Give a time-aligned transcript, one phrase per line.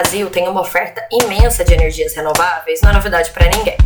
[0.00, 3.76] Brasil tem uma oferta imensa de energias renováveis não é novidade para ninguém.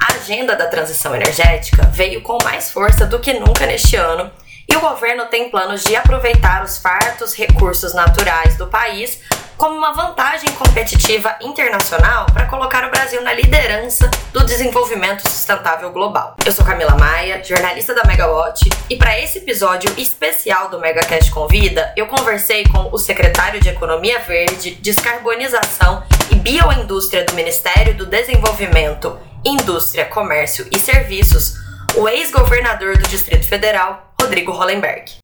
[0.00, 4.30] A agenda da transição energética veio com mais força do que nunca neste ano
[4.68, 9.20] e o governo tem planos de aproveitar os fartos recursos naturais do país
[9.56, 16.34] como uma vantagem competitiva internacional para colocar o Brasil na liderança do desenvolvimento sustentável global.
[16.44, 21.92] Eu sou Camila Maia, jornalista da Megawatt, e para esse episódio especial do MegaCast Convida,
[21.96, 29.16] eu conversei com o secretário de Economia Verde, Descarbonização e Bioindústria do Ministério do Desenvolvimento,
[29.44, 31.54] Indústria, Comércio e Serviços,
[31.94, 35.16] o ex-governador do Distrito Federal, Rodrigo Hollenberg.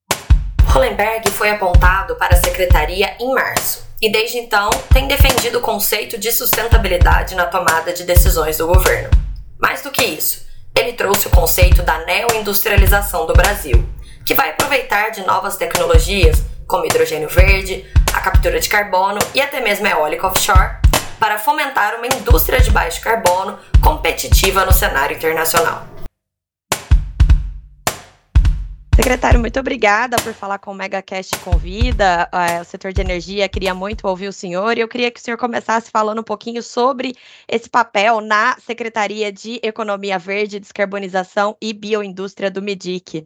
[0.74, 6.18] Hollenberg foi apontado para a secretaria em março e desde então tem defendido o conceito
[6.18, 9.08] de sustentabilidade na tomada de decisões do governo.
[9.56, 10.44] Mais do que isso,
[10.76, 13.88] ele trouxe o conceito da neoindustrialização do Brasil,
[14.26, 19.60] que vai aproveitar de novas tecnologias como hidrogênio verde, a captura de carbono e até
[19.60, 20.72] mesmo eólica offshore
[21.20, 25.86] para fomentar uma indústria de baixo carbono competitiva no cenário internacional.
[28.98, 32.28] Secretário, muito obrigada por falar com o MegaCast Convida.
[32.34, 35.22] Uh, o setor de energia queria muito ouvir o senhor e eu queria que o
[35.22, 37.14] senhor começasse falando um pouquinho sobre
[37.46, 43.24] esse papel na Secretaria de Economia Verde, Descarbonização e Bioindústria do MEDIC.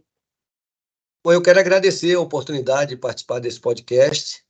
[1.25, 4.45] Bom, eu quero agradecer a oportunidade de participar desse podcast.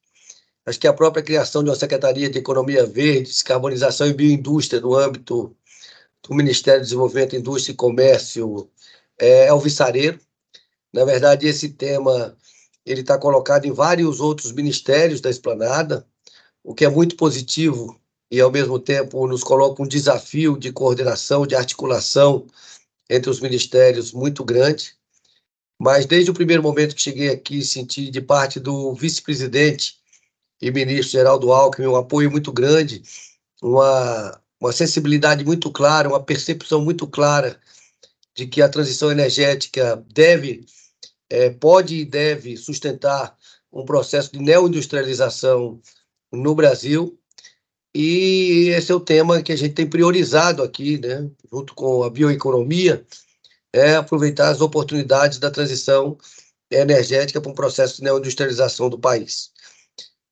[0.67, 4.97] Acho que a própria criação de uma Secretaria de Economia Verde, Descarbonização e Bioindústria no
[4.97, 5.55] âmbito
[6.21, 8.69] do Ministério do Desenvolvimento, Indústria e Comércio
[9.17, 10.19] é, é o viçareiro
[10.93, 12.37] na verdade, esse tema
[12.85, 16.07] ele está colocado em vários outros ministérios da esplanada,
[16.63, 17.99] o que é muito positivo
[18.31, 22.47] e, ao mesmo tempo, nos coloca um desafio de coordenação, de articulação
[23.09, 24.95] entre os ministérios muito grande.
[25.79, 29.97] Mas, desde o primeiro momento que cheguei aqui, senti de parte do vice-presidente
[30.61, 33.03] e ministro Geraldo Alckmin um apoio muito grande,
[33.61, 37.61] uma, uma sensibilidade muito clara, uma percepção muito clara
[38.35, 40.65] de que a transição energética deve
[41.33, 43.35] é, pode e deve sustentar
[43.73, 45.81] um processo de neoindustrialização
[46.31, 47.19] no Brasil.
[47.95, 52.11] E esse é o tema que a gente tem priorizado aqui, né, junto com a
[52.11, 53.07] bioeconomia,
[53.73, 56.19] é aproveitar as oportunidades da transição
[56.71, 59.53] energética para um processo de neoindustrialização do país.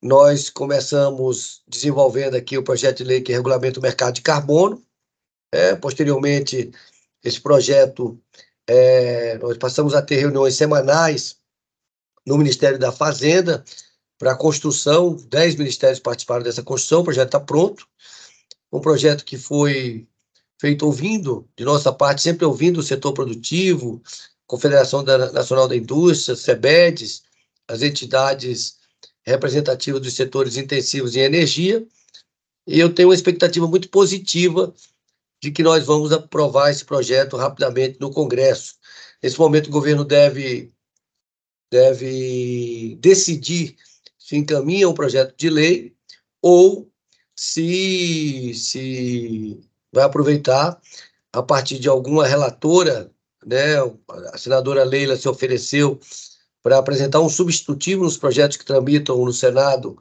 [0.03, 4.83] Nós começamos desenvolvendo aqui o projeto de lei que regulamenta o mercado de carbono.
[5.51, 6.71] É, posteriormente,
[7.25, 8.21] esse projeto
[8.73, 11.37] é, nós passamos a ter reuniões semanais
[12.25, 13.65] no Ministério da Fazenda
[14.17, 17.85] para a construção, dez ministérios participaram dessa construção, o projeto está pronto,
[18.73, 20.07] um projeto que foi
[20.61, 24.01] feito ouvindo, de nossa parte, sempre ouvindo o setor produtivo,
[24.47, 27.25] Confederação da, Nacional da Indústria, SEBEDES,
[27.67, 28.77] as entidades
[29.25, 31.85] representativas dos setores intensivos em energia,
[32.69, 34.73] e eu tenho uma expectativa muito positiva
[35.43, 38.75] de que nós vamos aprovar esse projeto rapidamente no Congresso.
[39.23, 40.73] Nesse momento, o governo deve,
[41.71, 43.77] deve decidir
[44.19, 45.95] se encaminha um projeto de lei
[46.41, 46.89] ou
[47.35, 49.61] se, se
[49.93, 50.81] vai aproveitar
[51.33, 53.11] a partir de alguma relatora,
[53.47, 53.77] né,
[54.33, 55.99] a senadora Leila se ofereceu
[56.63, 59.99] para apresentar um substitutivo nos projetos que tramitam no Senado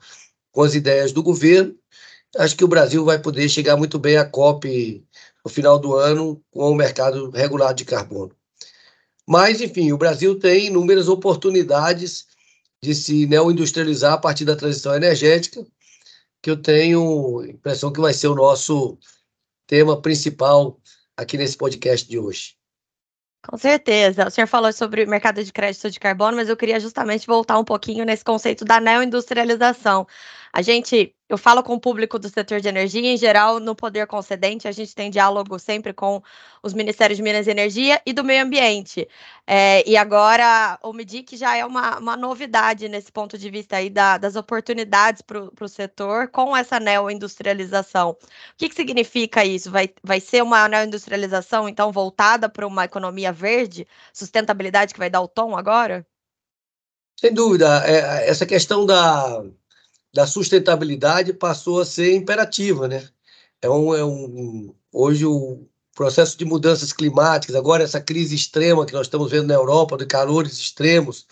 [0.52, 1.79] com as ideias do governo.
[2.38, 5.04] Acho que o Brasil vai poder chegar muito bem à COP
[5.44, 8.36] no final do ano com o mercado regulado de carbono.
[9.28, 12.28] Mas, enfim, o Brasil tem inúmeras oportunidades
[12.82, 15.66] de se neoindustrializar a partir da transição energética,
[16.42, 18.98] que eu tenho impressão que vai ser o nosso
[19.68, 20.80] tema principal
[21.16, 22.56] aqui nesse podcast de hoje.
[23.48, 24.28] Com certeza.
[24.28, 27.58] O senhor falou sobre o mercado de crédito de carbono, mas eu queria justamente voltar
[27.58, 30.08] um pouquinho nesse conceito da neoindustrialização.
[30.52, 34.08] A gente, eu falo com o público do setor de energia, em geral, no poder
[34.08, 36.22] concedente, a gente tem diálogo sempre com
[36.64, 39.08] os Ministérios de Minas e Energia e do Meio Ambiente.
[39.46, 43.90] É, e agora o MIDIC já é uma, uma novidade nesse ponto de vista aí
[43.90, 48.12] da, das oportunidades para o setor com essa neoindustrialização.
[48.12, 48.18] O
[48.58, 49.70] que, que significa isso?
[49.70, 55.22] Vai, vai ser uma neoindustrialização, então, voltada para uma economia verde, sustentabilidade que vai dar
[55.22, 56.06] o tom agora?
[57.20, 57.84] Sem dúvida.
[57.86, 59.44] É, essa questão da
[60.14, 63.08] da sustentabilidade passou a ser imperativa, né?
[63.62, 68.94] É um, é um, hoje o processo de mudanças climáticas, agora essa crise extrema que
[68.94, 71.28] nós estamos vendo na Europa, de calores extremos,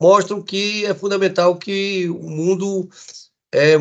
[0.00, 2.88] mostram que é fundamental que o mundo
[3.52, 3.76] é,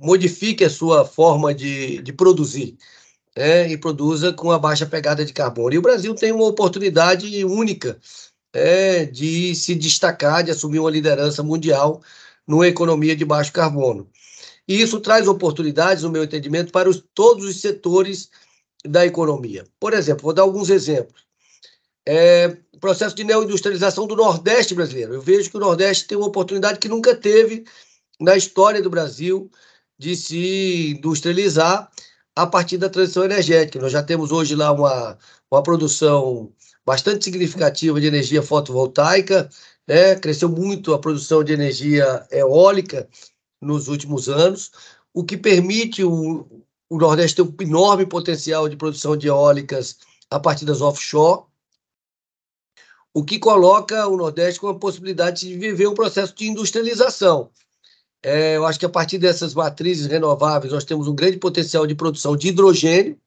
[0.00, 2.78] modifique a sua forma de, de produzir
[3.36, 3.70] né?
[3.70, 5.74] e produza com a baixa pegada de carbono.
[5.74, 7.98] E o Brasil tem uma oportunidade única
[8.52, 12.02] é, de se destacar, de assumir uma liderança mundial
[12.48, 14.08] numa economia de baixo carbono.
[14.66, 18.30] E isso traz oportunidades, no meu entendimento, para os, todos os setores
[18.84, 19.64] da economia.
[19.78, 21.26] Por exemplo, vou dar alguns exemplos.
[22.06, 25.14] É, processo de neoindustrialização do Nordeste brasileiro.
[25.14, 27.64] Eu vejo que o Nordeste tem uma oportunidade que nunca teve
[28.18, 29.50] na história do Brasil
[29.98, 31.90] de se industrializar
[32.34, 33.80] a partir da transição energética.
[33.80, 35.18] Nós já temos hoje lá uma,
[35.50, 36.52] uma produção
[36.86, 39.50] bastante significativa de energia fotovoltaica,
[39.88, 40.14] né?
[40.14, 43.08] cresceu muito a produção de energia eólica
[43.60, 44.70] nos últimos anos,
[45.14, 46.46] o que permite o,
[46.90, 49.98] o Nordeste ter um enorme potencial de produção de eólicas
[50.30, 51.44] a partir das offshore,
[53.14, 57.50] o que coloca o Nordeste com a possibilidade de viver um processo de industrialização.
[58.22, 61.94] É, eu acho que a partir dessas matrizes renováveis nós temos um grande potencial de
[61.94, 63.18] produção de hidrogênio,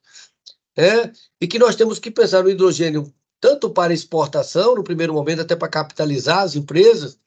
[0.77, 1.11] é,
[1.41, 3.11] e que nós temos que pensar no hidrogênio
[3.41, 7.17] tanto para exportação, no primeiro momento, até para capitalizar as empresas,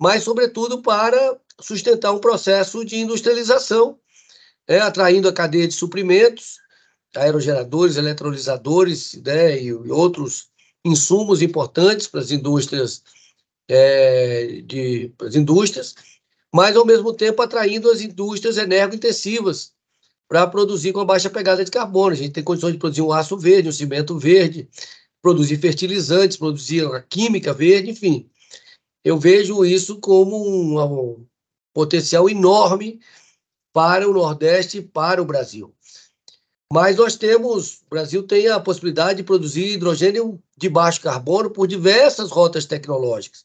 [0.00, 3.98] mas, sobretudo, para sustentar um processo de industrialização,
[4.66, 6.58] é, atraindo a cadeia de suprimentos,
[7.14, 10.48] aerogeradores, eletrolisadores né, e outros
[10.84, 13.02] insumos importantes para as indústrias,
[13.68, 15.94] é, de, as indústrias
[16.52, 19.72] mas ao mesmo tempo atraindo as indústrias energointensivas
[20.28, 22.12] para produzir com baixa pegada de carbono.
[22.12, 24.68] A gente tem condições de produzir um aço verde, um cimento verde,
[25.22, 28.28] produzir fertilizantes, produzir a química verde, enfim.
[29.04, 31.26] Eu vejo isso como um, um
[31.72, 33.00] potencial enorme
[33.72, 35.74] para o Nordeste e para o Brasil.
[36.70, 41.66] Mas nós temos, o Brasil tem a possibilidade de produzir hidrogênio de baixo carbono por
[41.66, 43.44] diversas rotas tecnológicas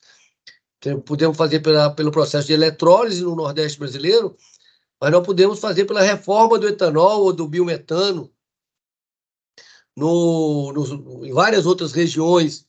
[1.06, 4.36] podemos fazer pela, pelo processo de eletrólise no Nordeste brasileiro,
[5.02, 8.32] mas não podemos fazer pela reforma do etanol ou do biometano
[9.98, 12.66] no, no, em várias outras regiões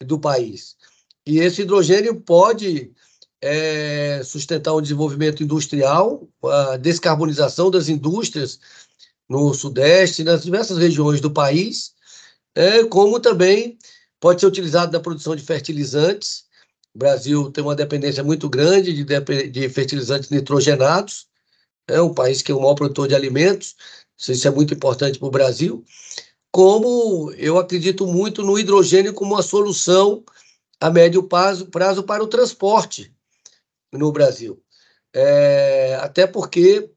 [0.00, 0.76] do país.
[1.24, 2.92] E esse hidrogênio pode
[3.40, 8.58] é, sustentar o desenvolvimento industrial, a descarbonização das indústrias
[9.28, 11.94] no Sudeste, nas diversas regiões do país,
[12.54, 13.78] é, como também
[14.20, 16.44] pode ser utilizado na produção de fertilizantes
[16.94, 21.26] o Brasil tem uma dependência muito grande de, de fertilizantes nitrogenados,
[21.88, 23.74] é um país que é o maior produtor de alimentos,
[24.18, 25.84] isso é muito importante para o Brasil.
[26.52, 30.22] Como eu acredito muito no hidrogênio como uma solução
[30.78, 33.12] a médio prazo, prazo para o transporte
[33.90, 34.62] no Brasil.
[35.14, 36.90] É, até porque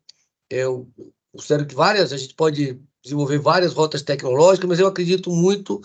[0.49, 0.87] eu
[1.31, 5.81] considero que várias, a gente pode desenvolver várias rotas tecnológicas, mas eu acredito muito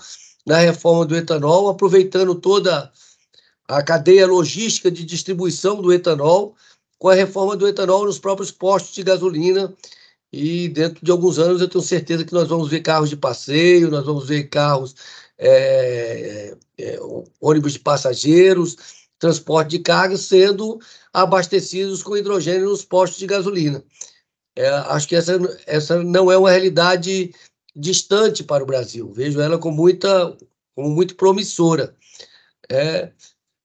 [0.47, 2.91] na reforma do etanol, aproveitando toda
[3.69, 6.57] a cadeia logística de distribuição do etanol,
[6.99, 9.73] com a reforma do etanol nos próprios postos de gasolina.
[10.33, 13.91] E dentro de alguns anos eu tenho certeza que nós vamos ver carros de passeio,
[13.91, 14.95] nós vamos ver carros,
[15.37, 16.99] é, é,
[17.41, 18.77] ônibus de passageiros,
[19.19, 20.81] transporte de cargas sendo
[21.13, 23.83] abastecidos com hidrogênio nos postos de gasolina.
[24.57, 27.35] É, acho que essa, essa não é uma realidade
[27.75, 29.13] distante para o Brasil.
[29.13, 30.37] Vejo ela com muita,
[30.75, 31.95] como muito promissora.
[32.69, 33.13] É,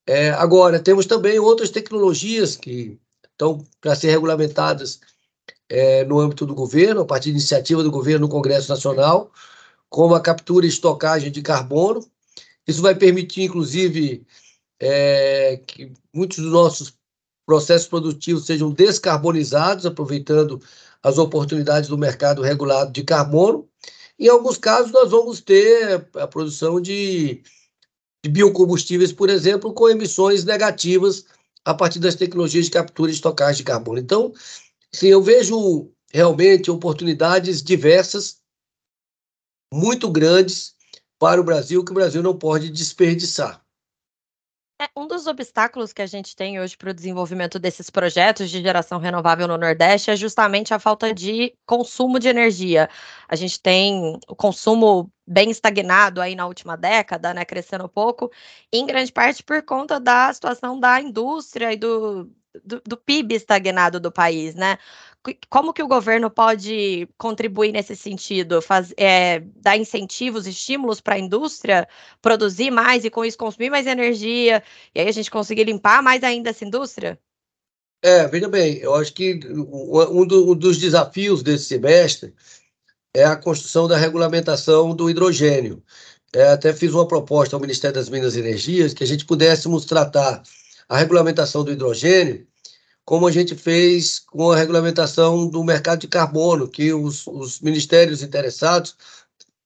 [0.08, 3.00] é, agora, temos também outras tecnologias que
[3.32, 5.00] estão para ser regulamentadas
[5.70, 9.32] é, no âmbito do governo, a partir de iniciativa do governo no Congresso Nacional,
[9.90, 12.06] como a captura e estocagem de carbono.
[12.68, 14.26] Isso vai permitir, inclusive,
[14.80, 16.94] é, que muitos dos nossos
[17.46, 20.62] processos produtivos sejam descarbonizados, aproveitando
[21.04, 23.68] as oportunidades do mercado regulado de carbono.
[24.18, 27.44] Em alguns casos, nós vamos ter a produção de
[28.26, 31.26] de biocombustíveis, por exemplo, com emissões negativas
[31.64, 34.00] a partir das tecnologias de captura e estocagem de carbono.
[34.00, 34.34] Então,
[34.96, 38.42] sim, eu vejo realmente oportunidades diversas,
[39.74, 40.74] muito grandes
[41.20, 43.66] para o Brasil, que o Brasil não pode desperdiçar.
[44.82, 48.62] É, um dos obstáculos que a gente tem hoje para o desenvolvimento desses projetos de
[48.62, 52.90] geração renovável no Nordeste é justamente a falta de consumo de energia.
[53.28, 58.30] A gente tem o consumo bem estagnado aí na última década, né, crescendo pouco,
[58.72, 62.30] em grande parte por conta da situação da indústria e do,
[62.64, 64.78] do, do PIB estagnado do país, né?
[65.50, 68.62] como que o governo pode contribuir nesse sentido?
[68.62, 71.88] Faz, é, dar incentivos, estímulos para a indústria
[72.22, 74.62] produzir mais e com isso consumir mais energia,
[74.94, 77.20] e aí a gente conseguir limpar mais ainda essa indústria?
[78.04, 82.34] É, veja bem, eu acho que um, do, um dos desafios desse semestre
[83.16, 85.82] é a construção da regulamentação do hidrogênio.
[86.34, 89.86] É, até fiz uma proposta ao Ministério das Minas e Energias que a gente pudéssemos
[89.86, 90.44] tratar
[90.90, 92.48] a regulamentação do hidrogênio
[93.06, 98.24] como a gente fez com a regulamentação do mercado de carbono, que os, os ministérios
[98.24, 98.98] interessados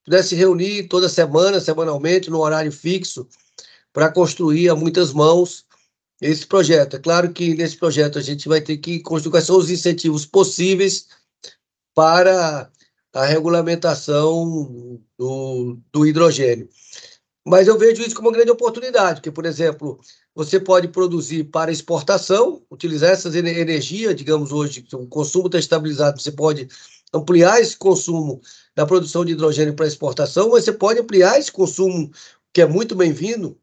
[0.03, 3.27] pudessem reunir toda semana, semanalmente, no horário fixo,
[3.93, 5.65] para construir a muitas mãos
[6.21, 6.97] esse projeto.
[6.97, 10.25] É claro que nesse projeto a gente vai ter que construir quais são os incentivos
[10.25, 11.07] possíveis
[11.95, 12.69] para
[13.13, 16.67] a regulamentação do, do hidrogênio.
[17.47, 19.99] Mas eu vejo isso como uma grande oportunidade, porque, por exemplo,
[20.39, 26.31] você pode produzir para exportação, utilizar essas energia, digamos hoje, o consumo está estabilizado, você
[26.31, 26.69] pode
[27.13, 28.39] ampliar esse consumo
[28.73, 32.09] da produção de hidrogênio para exportação, mas você pode ampliar esse consumo,
[32.53, 33.59] que é muito bem-vindo,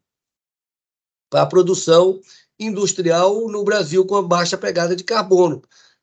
[1.31, 2.21] para a produção
[2.61, 5.63] industrial no Brasil com a baixa pegada de carbono,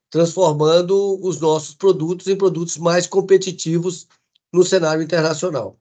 [0.10, 4.08] transformando os nossos produtos em produtos mais competitivos
[4.52, 5.80] no cenário internacional.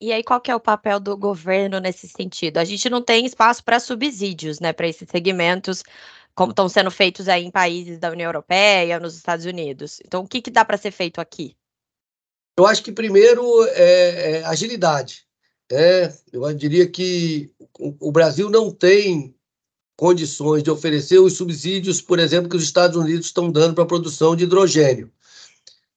[0.00, 2.58] E aí, qual que é o papel do governo nesse sentido?
[2.58, 5.82] A gente não tem espaço para subsídios, né, para esses segmentos,
[6.34, 9.98] como estão sendo feitos aí em países da União Europeia, nos Estados Unidos.
[10.04, 11.56] Então, o que, que dá para ser feito aqui?
[12.58, 15.26] Eu acho que primeiro é, é agilidade.
[15.70, 19.34] É, eu diria que o Brasil não tem
[19.96, 23.88] condições de oferecer os subsídios, por exemplo, que os Estados Unidos estão dando para a
[23.88, 25.10] produção de hidrogênio.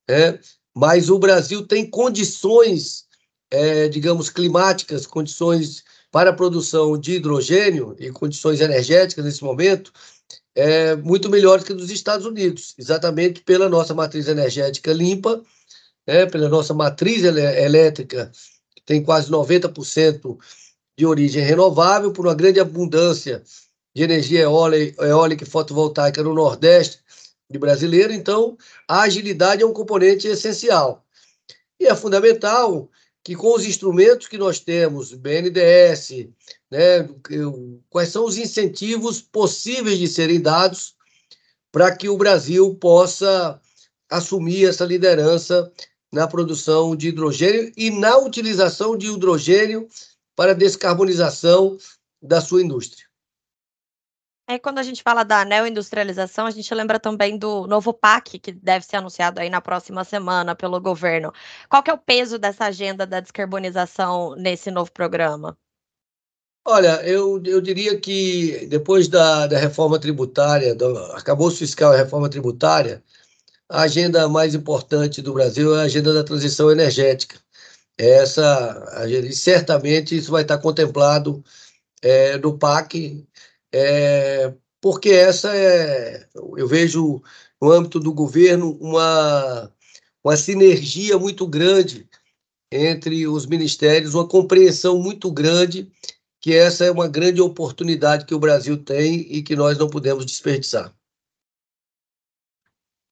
[0.10, 0.40] É,
[0.76, 3.06] mas o Brasil tem condições,
[3.52, 9.92] é, digamos, climáticas, condições para a produção de hidrogênio e condições energéticas nesse momento,
[10.56, 15.42] é, muito melhores que dos Estados Unidos, exatamente pela nossa matriz energética limpa,
[16.06, 18.32] é, pela nossa matriz elétrica
[18.86, 20.38] tem quase 90%
[20.98, 23.44] de origem renovável, por uma grande abundância
[23.96, 27.00] de energia eólica e fotovoltaica no Nordeste
[27.50, 28.12] de brasileiro.
[28.12, 31.06] Então, a agilidade é um componente essencial.
[31.80, 32.90] E é fundamental
[33.30, 36.30] que, com os instrumentos que nós temos, BNDES,
[36.72, 37.08] né,
[37.88, 40.96] quais são os incentivos possíveis de serem dados
[41.72, 43.62] para que o Brasil possa
[44.10, 45.72] assumir essa liderança
[46.12, 49.88] na produção de hidrogênio e na utilização de hidrogênio
[50.36, 51.78] para descarbonização
[52.20, 53.09] da sua indústria.
[54.52, 58.52] É, quando a gente fala da neoindustrialização, a gente lembra também do novo PAC, que
[58.52, 61.32] deve ser anunciado aí na próxima semana pelo governo.
[61.70, 65.56] Qual que é o peso dessa agenda da descarbonização nesse novo programa?
[66.66, 72.28] Olha, eu, eu diria que depois da, da reforma tributária, do acabou fiscal e reforma
[72.28, 73.04] tributária,
[73.70, 77.40] a agenda mais importante do Brasil é a agenda da transição energética.
[77.96, 81.44] Essa, e certamente isso vai estar contemplado
[82.02, 83.28] é, no PAC,
[83.74, 87.22] é, porque essa é, eu vejo
[87.62, 89.72] no âmbito do governo uma,
[90.24, 92.08] uma sinergia muito grande
[92.72, 95.92] entre os ministérios, uma compreensão muito grande
[96.42, 100.26] que essa é uma grande oportunidade que o Brasil tem e que nós não podemos
[100.26, 100.94] desperdiçar.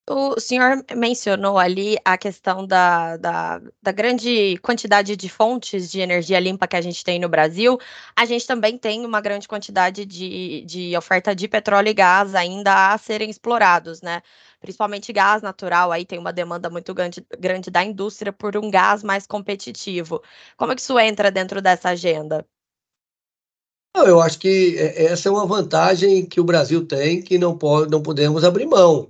[0.10, 6.40] O senhor mencionou ali a questão da, da, da, grande quantidade de fontes de energia
[6.40, 7.78] limpa que a gente tem no Brasil.
[8.16, 12.94] A gente também tem uma grande quantidade de, de oferta de petróleo e gás ainda
[12.94, 14.22] a serem explorados, né?
[14.62, 19.04] Principalmente gás natural, aí tem uma demanda muito grande, grande da indústria por um gás
[19.04, 20.24] mais competitivo.
[20.56, 22.48] Como é que isso entra dentro dessa agenda?
[23.94, 27.92] Eu acho que é, essa é uma vantagem que o Brasil tem que não, pode,
[27.92, 29.10] não podemos abrir mão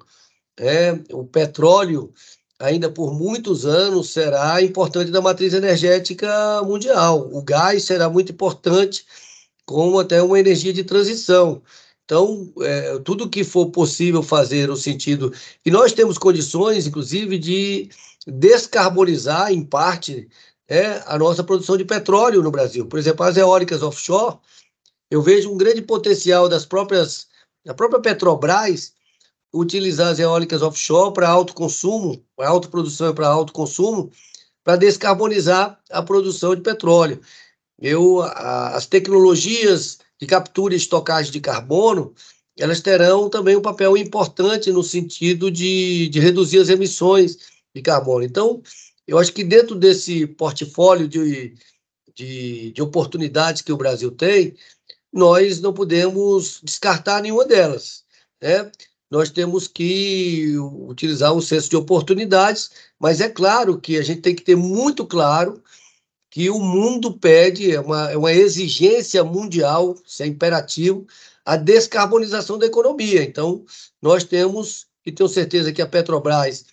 [0.59, 2.13] é, o petróleo
[2.59, 7.29] ainda por muitos anos será importante na matriz energética mundial.
[7.31, 9.05] O gás será muito importante
[9.65, 11.61] como até uma energia de transição.
[12.05, 15.33] Então, é, tudo que for possível fazer no sentido.
[15.65, 17.89] E nós temos condições, inclusive, de
[18.25, 20.27] descarbonizar, em parte,
[20.69, 22.85] é, a nossa produção de petróleo no Brasil.
[22.85, 24.37] Por exemplo, as eólicas offshore,
[25.11, 27.27] eu vejo um grande potencial das próprias,
[27.65, 28.93] da própria Petrobras
[29.53, 34.11] utilizar as eólicas offshore para alto consumo, para autoprodução e para alto consumo,
[34.63, 37.21] para descarbonizar a produção de petróleo.
[37.79, 42.13] Eu, a, as tecnologias de captura e estocagem de carbono,
[42.57, 47.37] elas terão também um papel importante no sentido de, de reduzir as emissões
[47.73, 48.25] de carbono.
[48.25, 48.61] Então,
[49.07, 51.55] eu acho que dentro desse portfólio de,
[52.15, 54.55] de, de oportunidades que o Brasil tem,
[55.13, 58.03] nós não podemos descartar nenhuma delas.
[58.41, 58.69] Né?
[59.09, 60.55] Nós temos que
[60.87, 65.05] utilizar um senso de oportunidades, mas é claro que a gente tem que ter muito
[65.05, 65.61] claro
[66.29, 71.07] que o mundo pede, é uma, é uma exigência mundial, isso é imperativo,
[71.45, 73.23] a descarbonização da economia.
[73.23, 73.65] Então,
[74.01, 76.65] nós temos, e tenho certeza que a Petrobras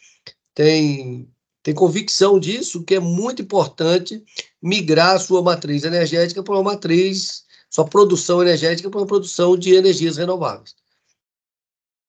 [0.53, 1.29] tem,
[1.63, 4.23] tem convicção disso, que é muito importante
[4.61, 9.75] migrar a sua matriz energética para uma matriz, sua produção energética para uma produção de
[9.75, 10.75] energias renováveis.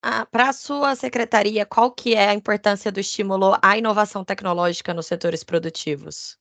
[0.07, 4.93] Ah, para a sua secretaria, qual que é a importância do estímulo à inovação tecnológica
[4.93, 6.37] nos setores produtivos?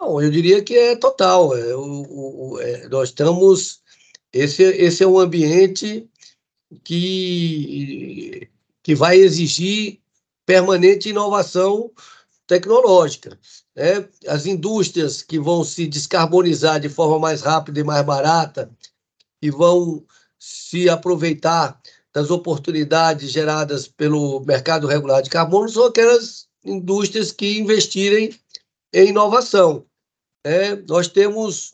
[0.00, 1.56] Bom, eu diria que é total.
[1.56, 3.80] É, o, o, é, nós estamos
[4.32, 6.10] esse, esse é um ambiente
[6.82, 8.50] que,
[8.82, 10.00] que vai exigir
[10.44, 11.88] permanente inovação
[12.48, 13.38] tecnológica.
[13.76, 14.08] Né?
[14.26, 18.68] As indústrias que vão se descarbonizar de forma mais rápida e mais barata
[19.40, 20.04] e vão
[20.36, 21.80] se aproveitar
[22.14, 28.34] das oportunidades geradas pelo mercado regular de carbono são aquelas indústrias que investirem
[28.92, 29.86] em inovação.
[30.44, 31.72] É, nós temos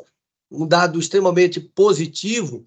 [0.51, 2.67] um dado extremamente positivo,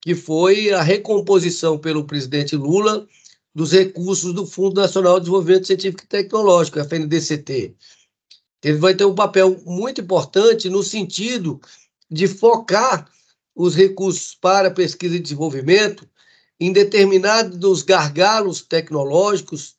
[0.00, 3.06] que foi a recomposição pelo presidente Lula
[3.54, 7.76] dos recursos do Fundo Nacional de Desenvolvimento Científico e Tecnológico, FNDCT.
[8.62, 11.60] Ele vai ter um papel muito importante no sentido
[12.10, 13.08] de focar
[13.54, 16.08] os recursos para pesquisa e desenvolvimento
[16.58, 19.76] em determinados gargalos tecnológicos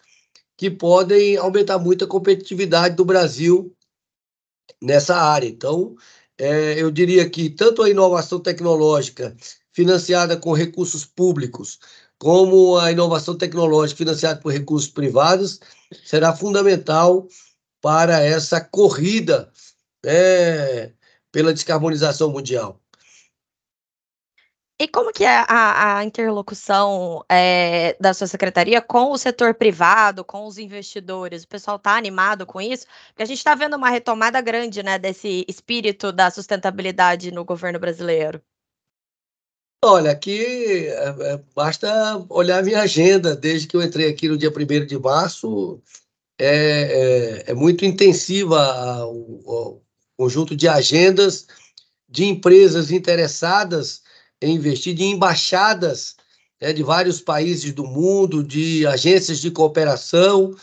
[0.57, 3.75] que podem aumentar muito a competitividade do Brasil
[4.81, 5.47] nessa área.
[5.47, 5.95] Então,
[6.37, 9.35] é, eu diria que tanto a inovação tecnológica
[9.71, 11.79] financiada com recursos públicos,
[12.17, 15.59] como a inovação tecnológica financiada por recursos privados,
[16.05, 17.27] será fundamental
[17.81, 19.51] para essa corrida
[20.03, 20.91] é,
[21.31, 22.81] pela descarbonização mundial.
[24.77, 30.25] E como que é a, a interlocução é, da sua secretaria com o setor privado,
[30.25, 31.43] com os investidores?
[31.43, 32.85] O pessoal está animado com isso?
[33.07, 37.79] Porque a gente está vendo uma retomada grande né, desse espírito da sustentabilidade no governo
[37.79, 38.41] brasileiro.
[39.81, 43.33] Olha, aqui é, é, basta olhar minha agenda.
[43.33, 45.81] Desde que eu entrei aqui no dia 1 de março,
[46.37, 49.81] é, é, é muito intensiva o, o
[50.17, 51.47] conjunto de agendas
[52.09, 54.03] de empresas interessadas
[54.41, 56.15] investir de embaixadas
[56.61, 60.55] né, de vários países do mundo, de agências de cooperação,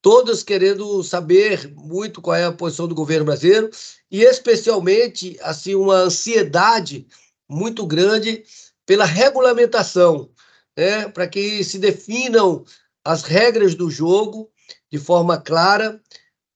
[0.00, 3.70] todas querendo saber muito qual é a posição do governo brasileiro
[4.10, 7.06] e especialmente assim uma ansiedade
[7.48, 8.44] muito grande
[8.84, 10.30] pela regulamentação,
[10.76, 12.64] né, para que se definam
[13.04, 14.50] as regras do jogo
[14.90, 16.00] de forma clara,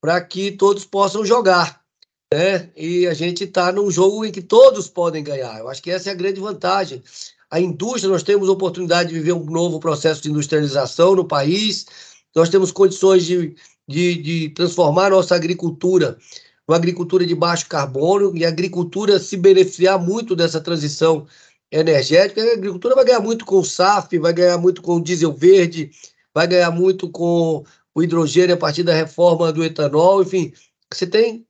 [0.01, 1.86] para que todos possam jogar
[2.33, 2.71] né?
[2.77, 5.59] E a gente está num jogo em que todos podem ganhar.
[5.59, 7.03] Eu acho que essa é a grande vantagem.
[7.51, 11.87] A indústria, nós temos oportunidade de viver um novo processo de industrialização no país,
[12.35, 13.55] nós temos condições de,
[13.89, 16.19] de, de transformar nossa agricultura
[16.69, 21.27] uma agricultura de baixo carbono e a agricultura se beneficiar muito dessa transição
[21.71, 22.43] energética.
[22.43, 25.91] A agricultura vai ganhar muito com o SAF, vai ganhar muito com o diesel verde,
[26.35, 30.53] vai ganhar muito com o hidrogênio a partir da reforma do etanol, enfim,
[30.93, 31.47] você tem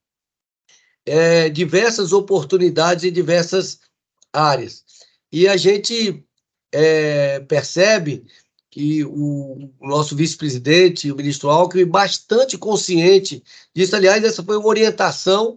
[1.06, 3.78] é, diversas oportunidades em diversas
[4.32, 4.84] áreas.
[5.32, 6.24] E a gente
[6.72, 8.26] é, percebe
[8.70, 13.42] que o, o nosso vice-presidente, o ministro Alckmin, bastante consciente
[13.74, 13.96] disso.
[13.96, 15.56] Aliás, essa foi uma orientação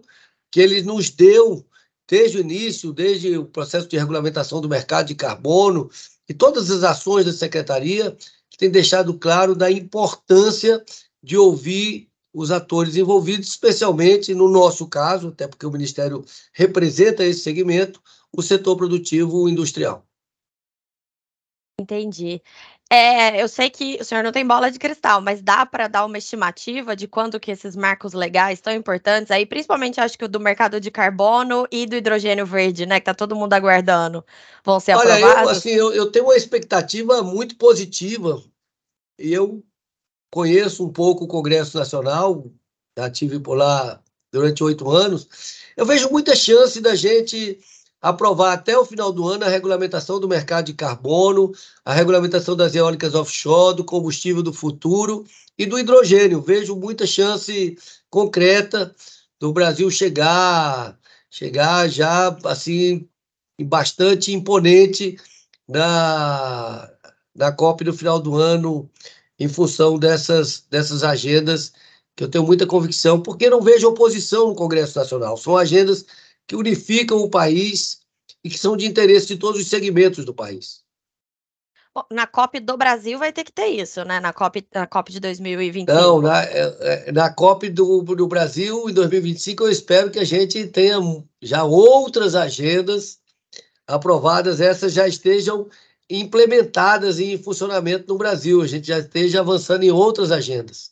[0.50, 1.66] que ele nos deu
[2.08, 5.90] desde o início, desde o processo de regulamentação do mercado de carbono
[6.28, 8.16] e todas as ações da secretaria,
[8.48, 10.82] que tem deixado claro da importância
[11.22, 17.40] de ouvir os atores envolvidos, especialmente no nosso caso, até porque o Ministério representa esse
[17.40, 18.00] segmento,
[18.32, 20.06] o setor produtivo industrial.
[21.80, 22.42] Entendi.
[22.92, 26.04] É, eu sei que o senhor não tem bola de cristal, mas dá para dar
[26.04, 30.28] uma estimativa de quando que esses marcos legais tão importantes aí, principalmente acho que o
[30.28, 34.24] do mercado de carbono e do hidrogênio verde, né, que tá todo mundo aguardando,
[34.64, 35.42] vão ser Olha, aprovados?
[35.42, 38.42] Eu, assim, eu, eu tenho uma expectativa muito positiva
[39.18, 39.62] e eu
[40.30, 42.46] conheço um pouco o Congresso Nacional,
[42.96, 44.00] já tive por lá
[44.32, 45.28] durante oito anos.
[45.76, 47.58] Eu vejo muita chance da gente
[48.00, 51.52] aprovar até o final do ano a regulamentação do mercado de carbono,
[51.84, 55.24] a regulamentação das eólicas offshore, do combustível do futuro
[55.58, 56.40] e do hidrogênio.
[56.40, 57.76] Vejo muita chance
[58.08, 58.94] concreta
[59.38, 60.98] do Brasil chegar,
[61.30, 63.06] chegar já assim
[63.60, 65.18] bastante imponente
[65.68, 66.90] na,
[67.34, 68.90] na COP no final do ano
[69.40, 71.72] em função dessas, dessas agendas
[72.14, 75.38] que eu tenho muita convicção, porque não vejo oposição no Congresso Nacional.
[75.38, 76.04] São agendas
[76.46, 78.00] que unificam o país
[78.44, 80.82] e que são de interesse de todos os segmentos do país.
[82.12, 84.20] Na COP do Brasil vai ter que ter isso, né?
[84.20, 85.92] Na COP, na COP de 2025.
[85.92, 90.24] Não, na, é, é, na COP do, do Brasil em 2025 eu espero que a
[90.24, 90.98] gente tenha
[91.42, 93.18] já outras agendas
[93.86, 95.68] aprovadas, essas já estejam
[96.10, 98.60] implementadas e em funcionamento no Brasil.
[98.60, 100.90] A gente já esteja avançando em outras agendas.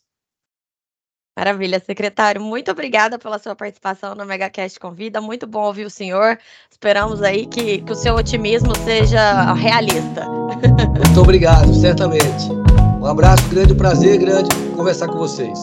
[1.37, 2.41] Maravilha, secretário.
[2.41, 5.21] Muito obrigada pela sua participação no MegaCast Convida.
[5.21, 6.37] Muito bom ouvir o senhor.
[6.69, 10.25] Esperamos aí que, que o seu otimismo seja realista.
[10.27, 12.49] Muito obrigado, certamente.
[12.99, 15.57] Um abraço, grande prazer, grande conversar com vocês.